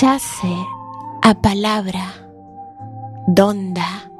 [0.00, 0.66] yace
[1.20, 2.14] a palabra,
[3.26, 4.10] donda,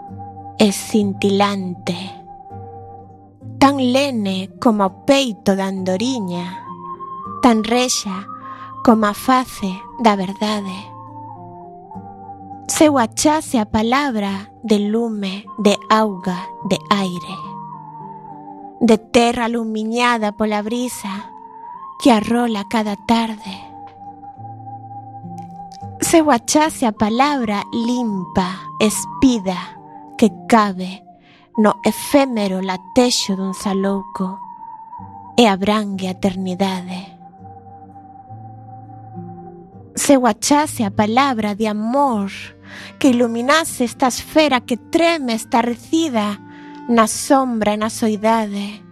[0.58, 1.96] es cintilante,
[3.58, 6.60] tan lene como o peito da andoriña,
[7.40, 8.26] tan rexa
[8.84, 9.72] como a face
[10.04, 10.76] da verdade.
[12.68, 17.36] Seu achase a palabra de lume, de auga, de aire,
[18.80, 21.32] de terra alumiñada pola brisa
[22.02, 23.69] que arrola cada tarde.
[26.12, 29.78] Ese a palabra limpa, espida,
[30.18, 31.04] que cabe
[31.56, 34.42] no efémero latexo dun salouco
[35.38, 37.14] e abrangue a eternidade.
[39.94, 42.34] Se guachase a palabra de amor
[42.98, 46.42] que iluminase esta esfera que treme estarrecida
[46.90, 48.82] na sombra e na soidade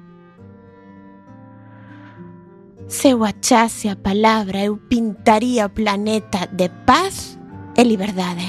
[2.89, 7.39] se guachase a palabra eu pintaría o planeta de paz
[7.77, 8.49] e liberdade.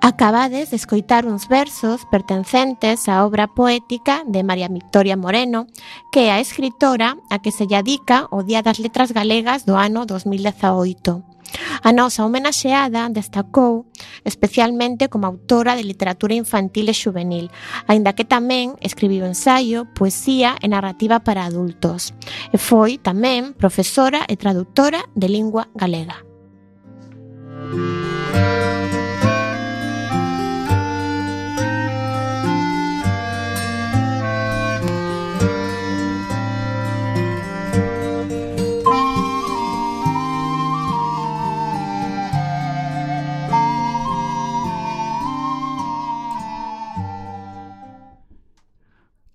[0.00, 5.68] Acabades de escoitar uns versos pertencentes á obra poética de María Victoria Moreno,
[6.08, 9.76] que é a escritora a que se lle adica o Día das Letras Galegas do
[9.76, 11.35] ano 2018.
[11.82, 13.86] A nosa homenaxeada destacou
[14.24, 17.50] especialmente como autora de literatura infantil e juvenil,
[17.86, 22.12] aínda que tamén escribiu ensaio, poesía e narrativa para adultos.
[22.50, 26.26] E foi tamén profesora e traductora de lingua galega.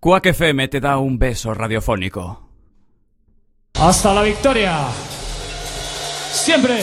[0.03, 2.49] Quack FM te da un beso radiofónico.
[3.75, 4.87] ¡Hasta la victoria!
[6.31, 6.79] ¡Siempre!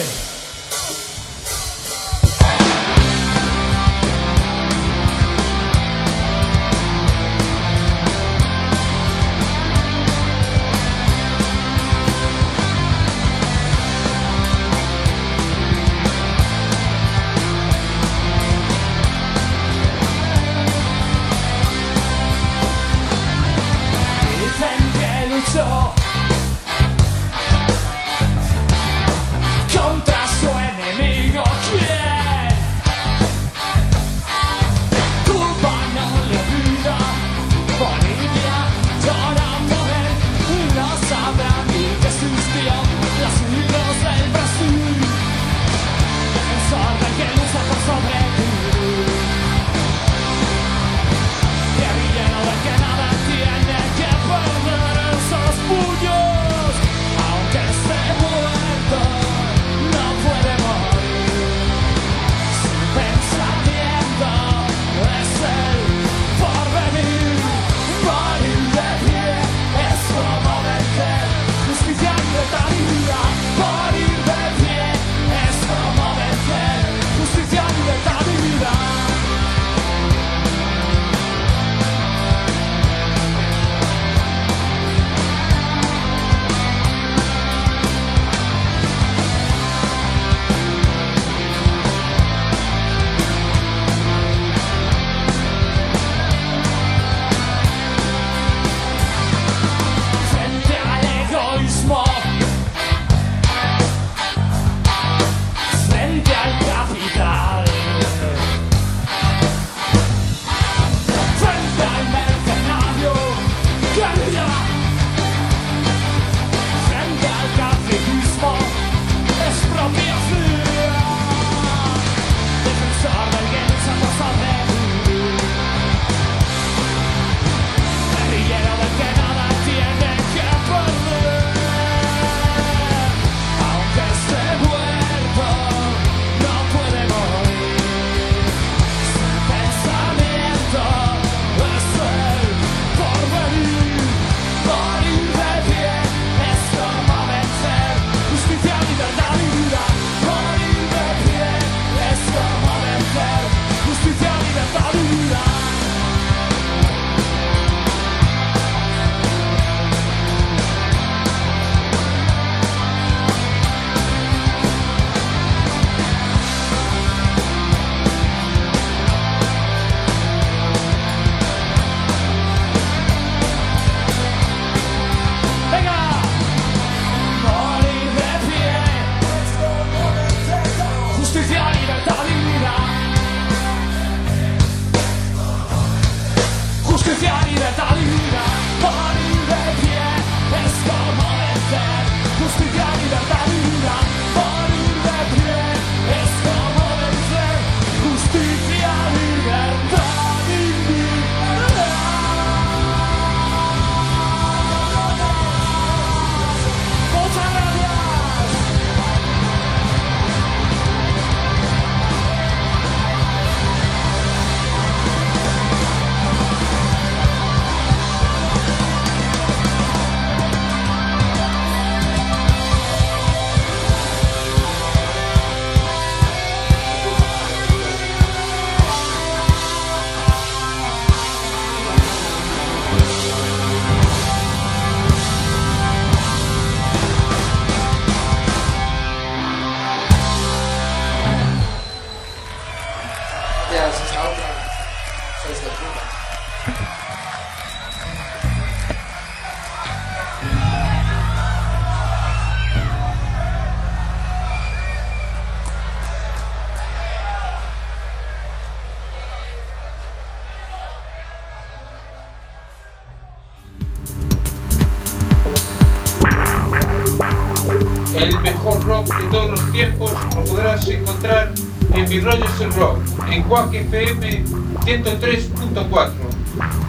[273.79, 274.43] FM
[274.85, 276.11] 103.4,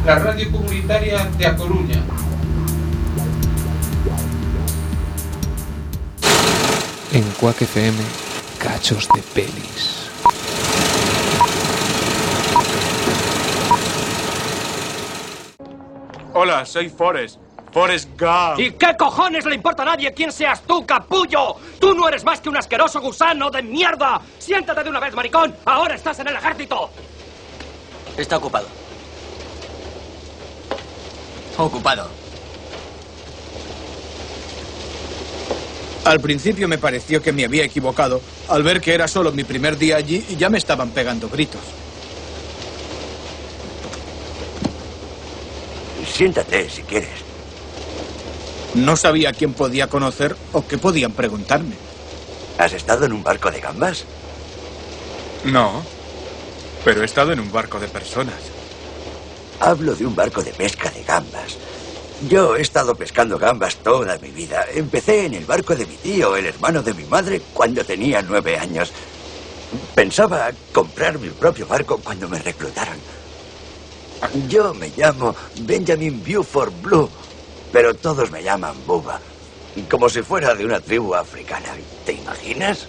[0.04, 2.02] la radio comunitaria de A Coruña.
[7.12, 7.96] En Quack FM,
[8.58, 10.10] cachos de pelis.
[16.34, 17.38] Hola, soy Forrest.
[17.72, 18.58] Forrest Gump.
[18.58, 21.56] ¿Y qué cojones le importa a nadie quién seas tú, capullo?
[21.78, 24.20] Tú no eres más que un asqueroso gusano de mierda.
[24.38, 25.54] Siéntate de una vez, maricón.
[25.64, 26.90] Ahora estás en el ejército.
[28.16, 28.66] Está ocupado.
[31.56, 32.08] Ocupado.
[36.04, 39.76] Al principio me pareció que me había equivocado al ver que era solo mi primer
[39.76, 41.60] día allí y ya me estaban pegando gritos.
[46.06, 47.29] Siéntate si quieres.
[48.74, 51.76] No sabía quién podía conocer o qué podían preguntarme.
[52.58, 54.04] ¿Has estado en un barco de gambas?
[55.44, 55.82] No,
[56.84, 58.52] pero he estado en un barco de personas.
[59.58, 61.58] Hablo de un barco de pesca de gambas.
[62.28, 64.66] Yo he estado pescando gambas toda mi vida.
[64.74, 68.58] Empecé en el barco de mi tío, el hermano de mi madre, cuando tenía nueve
[68.58, 68.92] años.
[69.94, 73.02] Pensaba comprar mi propio barco cuando me reclutaron.
[74.48, 77.10] Yo me llamo Benjamin Buford Blue,
[77.72, 79.20] pero todos me llaman Bubba.
[79.88, 81.68] Como si fuera de una tribu africana.
[82.04, 82.86] ¿Te imaginas?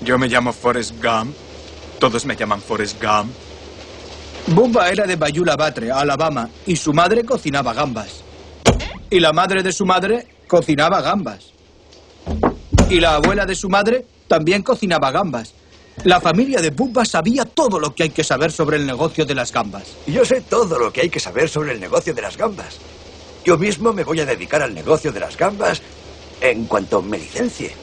[0.00, 1.34] Yo me llamo Forrest Gump.
[1.98, 3.32] Todos me llaman Forrest Gump.
[4.48, 8.22] Bubba era de Bayula Batre, Alabama, y su madre cocinaba gambas.
[9.08, 11.52] Y la madre de su madre cocinaba gambas.
[12.88, 15.54] Y la abuela de su madre también cocinaba gambas.
[16.04, 19.34] La familia de Bubba sabía todo lo que hay que saber sobre el negocio de
[19.34, 19.96] las gambas.
[20.06, 22.78] Yo sé todo lo que hay que saber sobre el negocio de las gambas.
[23.44, 25.82] Yo mismo me voy a dedicar al negocio de las gambas
[26.40, 27.74] en cuanto me licencie.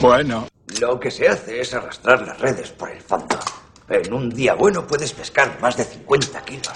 [0.00, 0.48] Bueno,
[0.80, 3.38] Lo que se hace es arrastrar las redes por el fondo.
[3.88, 6.72] En un día bueno puedes pescar más de 50 kilos.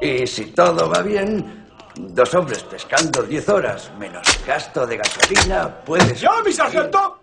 [0.00, 6.20] Y si todo va bien, dos hombres pescando 10 horas menos gasto de gasolina, puedes...
[6.20, 7.18] ¡Ya, mi sargento!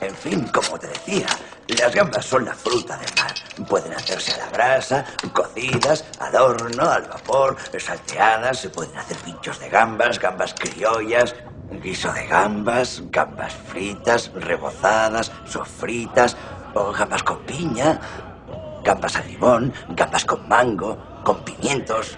[0.00, 1.26] En fin, como te decía,
[1.66, 3.34] las gambas son la fruta del mar.
[3.68, 9.58] Pueden hacerse a la brasa, cocidas, al horno, al vapor, salteadas, se pueden hacer pinchos
[9.58, 11.34] de gambas, gambas criollas,
[11.82, 16.36] guiso de gambas, gambas fritas, rebozadas, sofritas,
[16.74, 18.00] o gambas con piña,
[18.84, 22.16] gambas al limón, gambas con mango, con pimientos,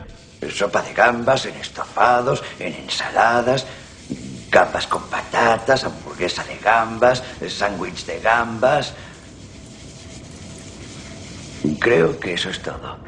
[0.52, 3.66] sopa de gambas en estofados, en ensaladas,
[4.50, 8.92] gambas con patatas, hamburguesa de gambas, sándwich de gambas.
[11.78, 12.98] Creo que eso es todo.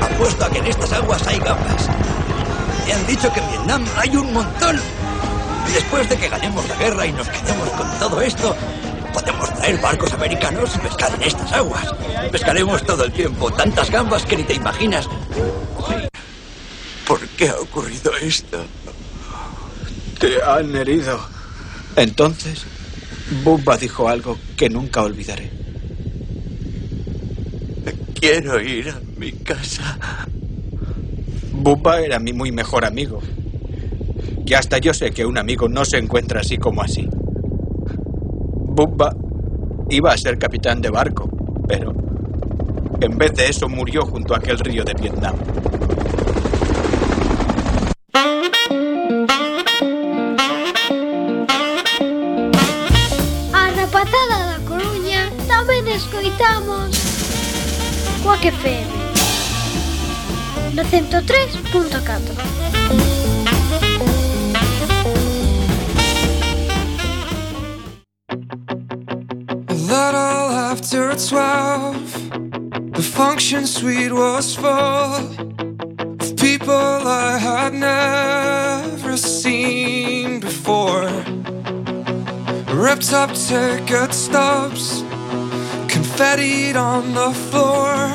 [0.00, 1.88] Apuesto a que en estas aguas hay gambas.
[2.86, 4.80] Me han dicho que en Vietnam hay un montón.
[5.72, 8.54] Después de que ganemos la guerra y nos quedemos con todo esto,
[9.14, 11.86] podemos traer barcos americanos y pescar en estas aguas.
[12.32, 15.08] Pescaremos todo el tiempo, tantas gambas que ni te imaginas.
[17.06, 18.64] ¿Por qué ha ocurrido esto?
[20.18, 21.20] Te han herido.
[21.96, 22.64] Entonces,
[23.44, 25.50] Bubba dijo algo que nunca olvidaré.
[28.18, 29.98] Quiero ir a mi casa.
[31.52, 33.20] Bubba era mi muy mejor amigo.
[34.46, 37.08] Y hasta yo sé que un amigo no se encuentra así como así.
[38.74, 39.14] Bubba
[39.88, 41.30] iba a ser capitán de barco,
[41.68, 41.94] pero
[43.00, 45.36] en vez de eso murió junto a aquel río de Vietnam.
[53.52, 56.90] A rapatada da Coruña tamén escoitamos
[58.26, 58.90] Coac FM
[60.74, 63.23] no 103.4
[70.84, 72.12] after twelve,
[72.92, 81.08] the function suite was full of people I had never seen before.
[82.68, 85.02] Ripped up ticket stubs,
[85.88, 88.12] confettied on the floor.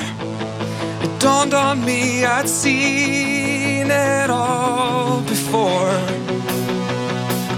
[1.01, 5.97] It dawned on me I'd seen it all before.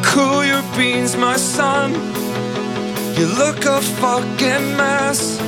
[0.05, 2.20] Cool your beans, my son.
[3.17, 5.39] You look a fucking mess.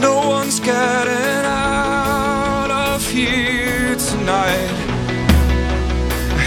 [0.00, 4.70] No one's getting out of here tonight.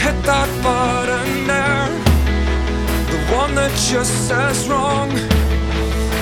[0.02, 1.90] Hit that button there,
[3.12, 5.10] the one that just says wrong.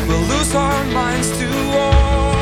[0.07, 2.32] We'll lose our minds to all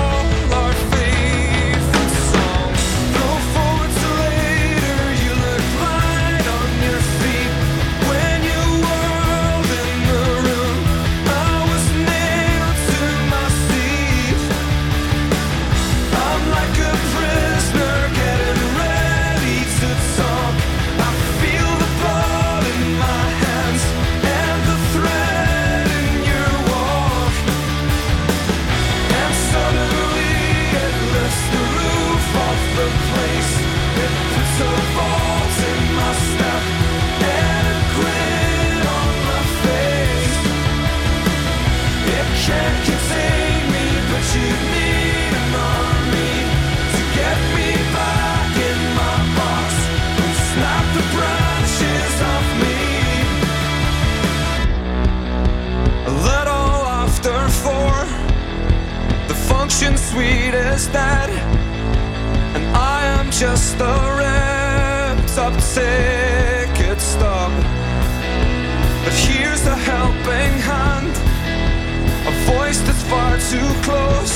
[60.11, 61.29] suite is dead,
[62.55, 67.51] and I am just a ripped up ticket stub.
[69.03, 71.13] But here's a helping hand,
[72.27, 74.35] a voice that's far too close,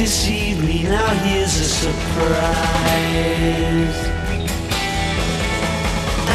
[0.00, 1.98] Deceived me, now here's a surprise.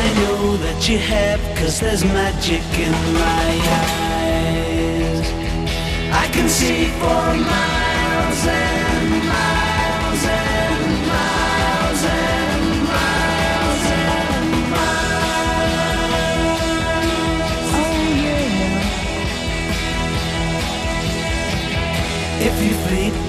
[0.01, 2.91] I know that you have, cause there's magic in
[3.23, 3.47] my
[3.81, 5.27] eyes.
[6.13, 15.25] I can see for miles and miles and miles and miles and miles.
[17.81, 18.47] Oh yeah.
[22.47, 23.14] If you think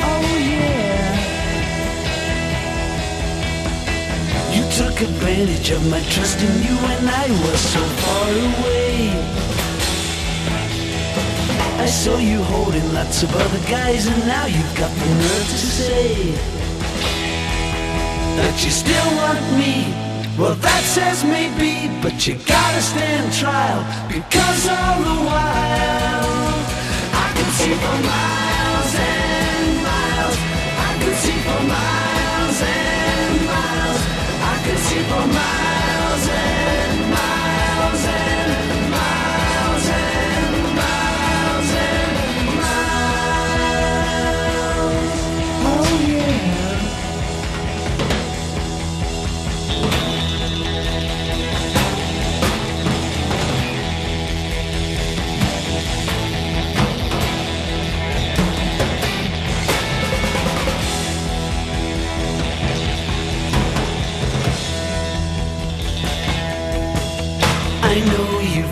[0.00, 0.30] Oh,
[4.52, 9.10] you took advantage of my trust in you when I was so far away.
[11.78, 15.58] I saw you holding lots of other guys and now you've got the nerve to
[15.58, 16.57] say
[18.38, 19.74] that you still want me.
[20.38, 26.54] Well, that says maybe, but you gotta stand trial because all the while
[27.24, 30.36] I can see for miles and miles.
[30.86, 34.00] I can see for miles and miles.
[34.52, 35.67] I can see for miles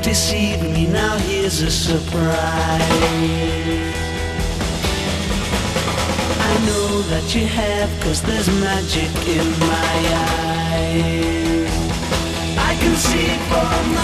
[0.06, 2.30] know me, now here's a surprise.
[6.38, 9.98] I know that you have, cause there's magic in my
[10.70, 11.70] eyes.
[12.56, 13.95] I can see for miles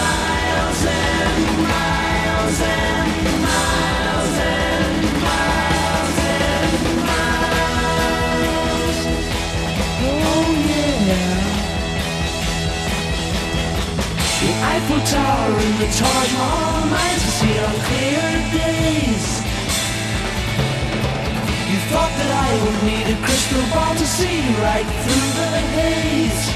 [23.53, 26.47] crystal ball to see right through the haze.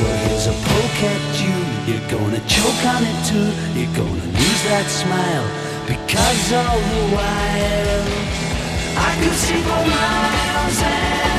[0.00, 1.92] Well, here's a poke at you.
[1.92, 3.50] You're gonna choke on it too.
[3.78, 5.46] You're gonna lose that smile
[5.86, 8.04] because all the while
[8.96, 11.33] I could see for miles and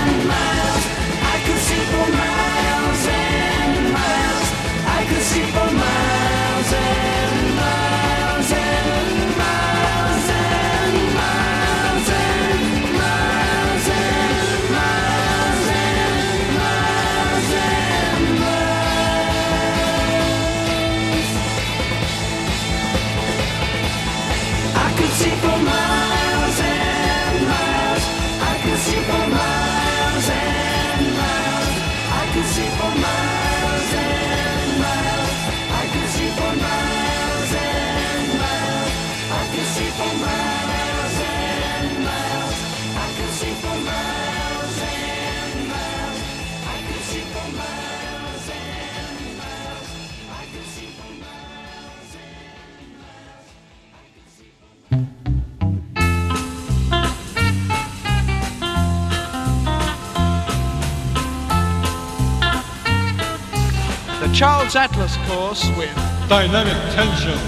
[64.35, 65.95] Charles Atlas course with
[66.27, 67.39] Dynamic Tension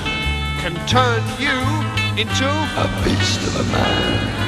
[0.63, 1.51] can turn you
[2.15, 4.47] into a beast of a man.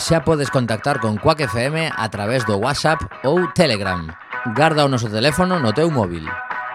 [0.00, 4.08] xa podes contactar con Quack FM a través do WhatsApp ou Telegram.
[4.56, 6.24] Garda o noso teléfono no teu móvil.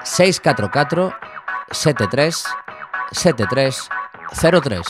[0.06, 1.10] 644
[1.74, 2.46] 73
[3.12, 3.90] Sete, tres,
[4.34, 4.86] cero, tres.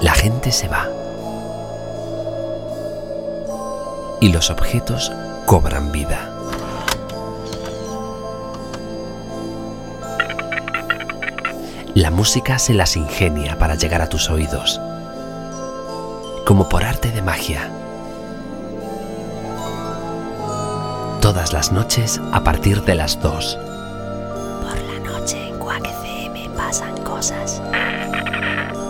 [0.00, 0.88] La gente se va.
[4.20, 5.12] Y los objetos
[5.46, 6.32] cobran vida.
[11.94, 14.80] La música se las ingenia para llegar a tus oídos,
[16.44, 17.70] como por arte de magia.
[21.20, 23.67] Todas las noches a partir de las 2.
[27.56, 28.87] Podcast.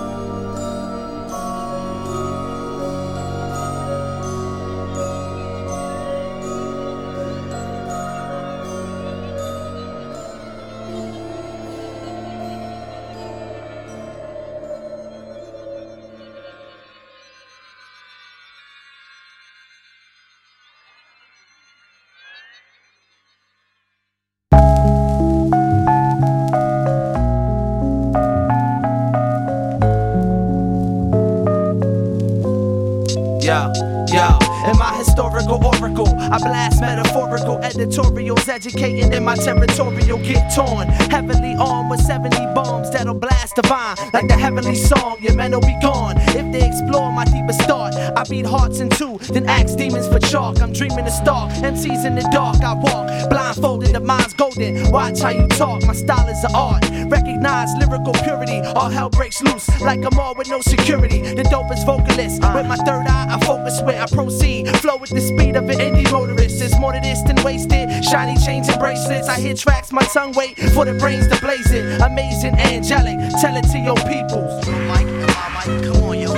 [36.30, 40.88] I blast metaphorical editorials, educating in my territorial get torn.
[40.88, 45.16] Heavily armed with 70 bombs that'll blast divine like the heavenly song.
[45.20, 47.94] Your men will be gone if they explore my deepest thought.
[47.94, 50.60] I beat hearts in two, then ask demons for chalk.
[50.60, 52.62] I'm dreaming to stalk MCs in the dark.
[52.62, 54.90] I walk blindfolded, the mind's golden.
[54.90, 56.84] Watch how you talk, my style is an art.
[57.10, 61.20] Recognize lyrical purity, all hell breaks loose like I'm all with no security.
[61.20, 64.68] The dopest vocalist with my third eye, I focus where I proceed.
[64.78, 66.60] Flow with the speed of an indie motorist.
[66.62, 68.04] It's more to this than wasted.
[68.04, 69.28] Shiny chains and bracelets.
[69.28, 72.00] I hit tracks, my tongue wait for the brains to blaze it.
[72.00, 73.18] Amazing, angelic.
[73.56, 74.64] It to your peoples.
[74.64, 76.32] Come on, yo.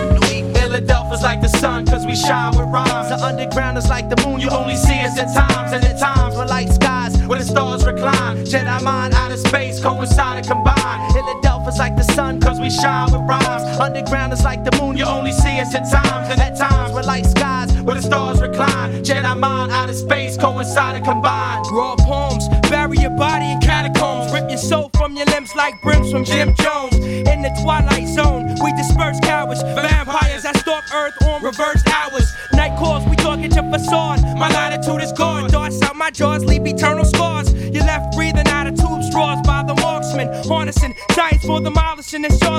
[0.54, 3.08] Philadelphia's like the sun, cause we shine with rhymes.
[3.08, 5.72] The underground is like the moon, you only see us at times.
[5.72, 8.44] And at times, we're like skies where the stars recline.
[8.44, 11.12] Jedi mind out of space, coincide and combine.
[11.12, 13.62] Philadelphia's like the sun, cause we shine with rhymes.
[13.80, 16.28] Underground is like the moon, you only see us at times.
[16.30, 19.02] And at times, we're like skies where the stars recline.
[19.04, 21.62] Jedi mind out of space, coincide and combine.
[21.72, 24.32] Raw poems, bury your body in catacombs.
[24.32, 26.94] Rip your soul from your limbs like brims from Jim Jones.
[26.96, 29.62] In the twilight zone, we disperse cowards.
[29.62, 32.32] Vampires that stalk Earth on reversed hours.
[32.52, 34.22] Night calls, we talk at your facade.
[34.36, 35.50] My latitude is gone.
[35.50, 37.52] Darts out my jaws, leave eternal scars.
[37.54, 40.28] You're left breathing out of tube straws by the marksman.
[40.44, 42.49] Harnessing science for demolishing and.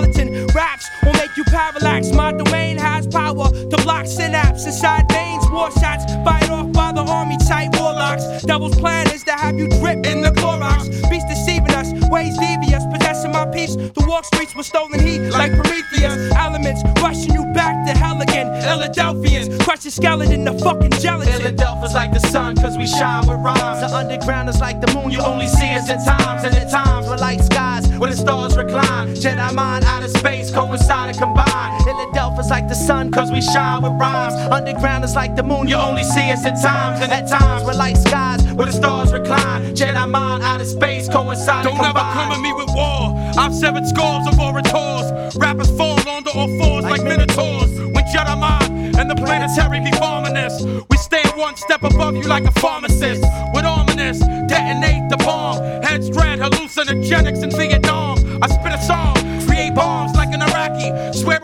[4.61, 5.49] Synapse inside veins.
[5.51, 8.43] War shots fired off by the army type warlocks.
[8.43, 10.87] Devil's plan is to have you drip in the Clorox.
[11.09, 13.75] Beast deceiving us, ways devious, possessing my peace.
[13.75, 16.31] The walk streets with stolen heat like Prometheus.
[16.35, 18.47] Elements rushing you back to hell again.
[18.61, 21.33] Philadelphians, crush your skeleton to fucking gelatin.
[21.33, 23.81] Philadelphia's like the sun, cause we shine with rhymes.
[23.81, 26.43] The underground is like the moon, you only see us at times.
[26.43, 29.15] And at times, we're like skies where the stars recline.
[29.15, 31.90] Jedi mind out of space, coincide and combine.
[32.11, 34.33] Philadelphia's like the sun, cause we shine with rhymes.
[34.51, 36.99] Underground is like the moon, you only see us at times.
[37.01, 39.73] And at times, we're like skies where the stars recline.
[39.73, 43.15] Jedi mind out of space, coincide Don't ever come at me with war.
[43.37, 45.37] I've severed scores of orators.
[45.37, 47.71] Rappers fall onto all fours like minotaurs.
[47.79, 52.23] When Jedi mind and the planetary be farming this, we stand one step above you
[52.23, 53.23] like a pharmacist.
[53.53, 55.63] With ominous, detonate the bomb.
[55.81, 58.17] Heads dread, hallucinogenics in Vietnam.
[58.43, 59.15] I spit a song,
[59.47, 61.17] create bombs like an Iraqi.
[61.17, 61.40] Swear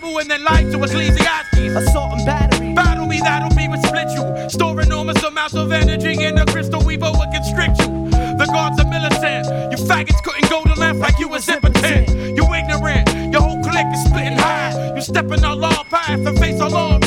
[0.00, 1.58] Bible and then lie to Ecclesiastes.
[1.58, 2.74] Assault and battery.
[2.74, 4.48] Battle me, that'll be what split you.
[4.48, 8.10] Store enormous amounts of energy in a crystal weaver would constrict you.
[8.10, 9.46] The guards are militant.
[9.72, 12.08] You faggots couldn't go to left like you was impotent.
[12.36, 13.32] You ignorant.
[13.32, 14.96] Your whole clique is splitting in half.
[14.96, 16.99] You step in our law path and face our law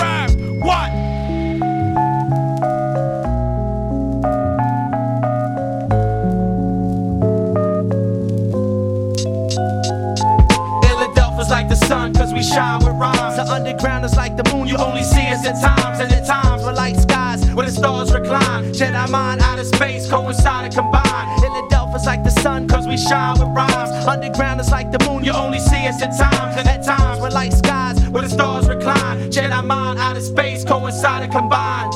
[13.73, 15.99] The underground is like the moon, you only see us at times.
[15.99, 18.71] And at times, we're like skies where the stars recline.
[18.71, 21.39] Jedi mind out of space, coincide and combine.
[21.39, 24.05] Philadelphia's like the sun, cause we shine with rhymes.
[24.05, 26.55] Underground is like the moon, you only see us at times.
[26.55, 29.31] And at times, we're like skies where the stars recline.
[29.31, 31.89] Jedi mind out of space, coincide and combine.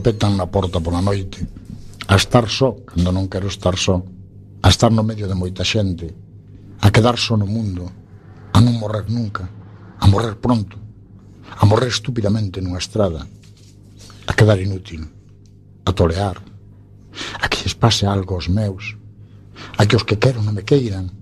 [0.00, 1.46] petan na porta pola noite,
[2.08, 4.02] a estar só, cando non quero estar só,
[4.64, 6.10] a estar no medio de moita xente,
[6.80, 7.86] a quedar só no mundo,
[8.50, 9.46] a non morrer nunca,
[10.00, 10.74] a morrer pronto,
[11.54, 13.28] a morrer estúpidamente nunha estrada,
[14.26, 15.06] a quedar inútil,
[15.86, 16.42] a tolear,
[17.38, 18.98] a que lles pase algo aos meus,
[19.78, 21.14] a que os que quero non me queiran,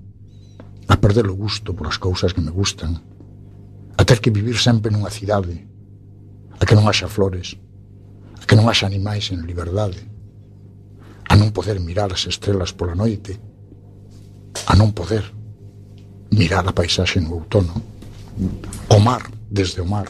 [0.88, 2.96] a perder o gusto por as cousas que me gustan,
[3.98, 5.68] a ter que vivir sempre nunha cidade,
[6.56, 7.60] a que non haxa flores,
[8.48, 10.00] que non haxa animais en liberdade,
[11.28, 13.36] a non poder mirar as estrelas pola noite,
[14.64, 15.20] a non poder
[16.32, 17.76] mirar a paisaxe no outono,
[18.88, 20.08] o mar desde o mar,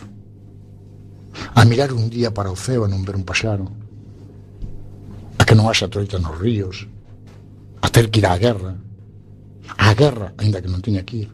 [1.50, 3.66] a mirar un día para o ceo e non ver un paxaro,
[5.34, 6.86] a que non haxa troita nos ríos,
[7.82, 8.78] a ter que ir á guerra,
[9.74, 11.30] á guerra, aínda que non teña que ir,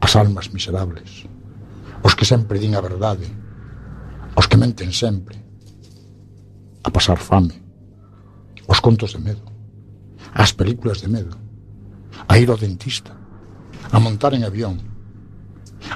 [0.00, 1.28] as almas miserables,
[2.00, 3.28] os que sempre din a verdade,
[4.32, 5.49] os que menten sempre,
[6.82, 7.54] a pasar fame,
[8.66, 9.44] os contos de medo,
[10.32, 11.36] as películas de medo,
[12.28, 13.16] a ir ao dentista,
[13.92, 14.80] a montar en avión,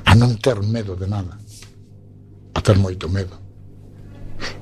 [0.05, 1.39] a non ter medo de nada,
[2.55, 3.37] a ter moito medo.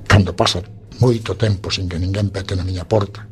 [0.07, 0.63] Cando pasa
[1.01, 3.27] moito tempo sin que ninguén pete na miña porta,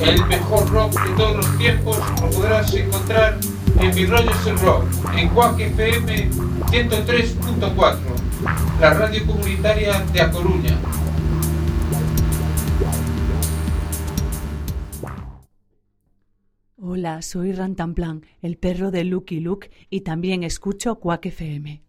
[0.00, 3.38] el mejor rock de todos los tiempos lo podrás encontrar
[3.80, 4.84] en mi Rogers Rock,
[5.16, 7.98] en Cuac FM 103.4,
[8.80, 10.78] la radio comunitaria de A Coruña.
[16.78, 21.82] Hola, soy Rantanplan, el perro de Lucky Luke, y también escucho Cuac FM.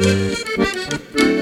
[0.00, 1.39] Música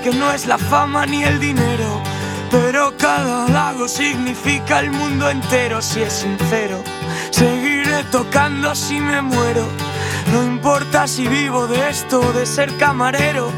[0.00, 2.02] que no es la fama ni el dinero,
[2.50, 6.82] pero cada lago significa el mundo entero si es sincero.
[7.30, 9.66] Seguiré tocando si me muero,
[10.32, 13.50] no importa si vivo de esto de ser camarero.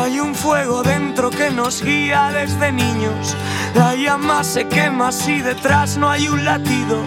[0.00, 3.36] Hay un fuego dentro que nos guía desde niños.
[3.74, 6.98] La llama se quema si detrás no hay un latido.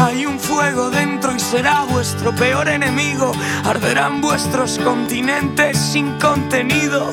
[0.00, 3.32] Hay un fuego dentro y será vuestro peor enemigo.
[3.64, 7.12] Arderán vuestros continentes sin contenido.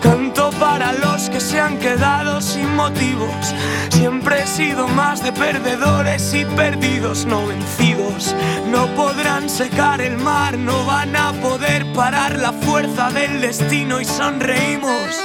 [0.00, 3.54] Canto para los que se han quedado sin motivos.
[3.90, 8.36] Siempre he sido más de perdedores y perdidos, no vencidos.
[8.70, 14.04] No podrán secar el mar, no van a poder parar la fuerza del destino y
[14.04, 15.16] sonreímos.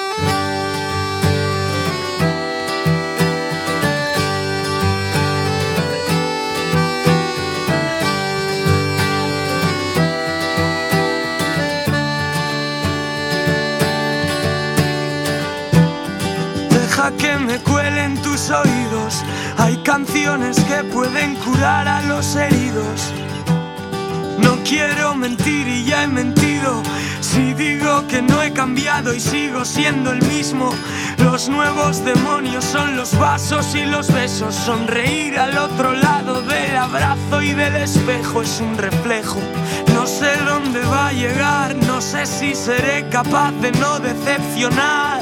[17.12, 19.24] Que me cuelen tus oídos.
[19.58, 23.12] Hay canciones que pueden curar a los heridos.
[24.40, 26.82] No quiero mentir y ya he mentido.
[27.20, 30.74] Si digo que no he cambiado y sigo siendo el mismo,
[31.18, 34.56] los nuevos demonios son los vasos y los besos.
[34.56, 39.42] Sonreír al otro lado del abrazo y del espejo es un reflejo.
[39.94, 45.22] No sé dónde va a llegar, no sé si seré capaz de no decepcionar.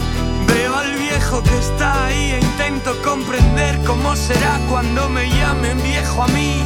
[1.43, 6.63] Que está ahí e intento comprender cómo será cuando me llamen viejo a mí.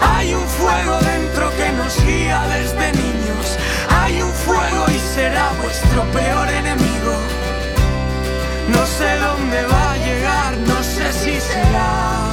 [0.00, 3.58] Hay un fuego dentro que nos guía desde niños.
[4.00, 7.14] Hay un fuego y será vuestro peor enemigo.
[8.68, 12.29] No sé dónde va a llegar, no sé si será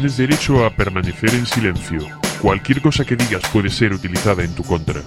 [0.00, 1.98] Tienes derecho a permanecer en silencio.
[2.40, 5.02] Cualquier cosa que digas puede ser utilizada en tu contra.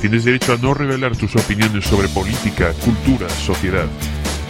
[0.00, 3.86] Tienes derecho a no revelar tus opiniones sobre política, cultura, sociedad.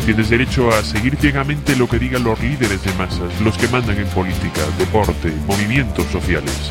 [0.06, 3.98] Tienes derecho a seguir ciegamente lo que digan los líderes de masas, los que mandan
[3.98, 6.70] en política, deporte, movimientos sociales.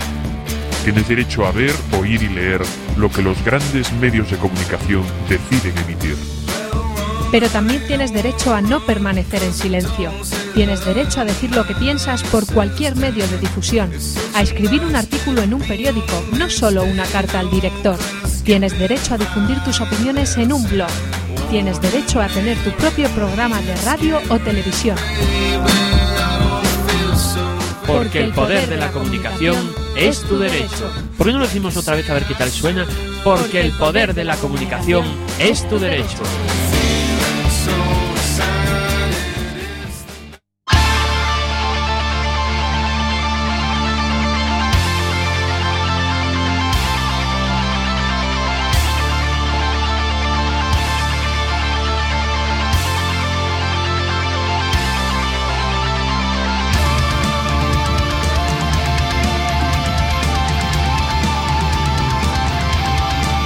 [0.84, 2.64] Tienes derecho a ver, oír y leer
[2.97, 6.42] lo que los grandes medios de comunicación deciden emitir.
[7.34, 10.11] Pero también tienes derecho a no permanecer en silencio.
[10.53, 13.91] Tienes derecho a decir lo que piensas por cualquier medio de difusión,
[14.36, 17.97] a escribir un artículo en un periódico, no solo una carta al director.
[18.43, 20.91] Tienes derecho a difundir tus opiniones en un blog.
[21.49, 24.97] Tienes derecho a tener tu propio programa de radio o televisión.
[27.88, 30.88] Porque el poder de la comunicación es tu derecho.
[31.17, 32.86] ¿Por qué no lo decimos otra vez a ver qué tal suena?
[33.23, 35.03] Porque el poder de la comunicación
[35.39, 36.21] es tu derecho.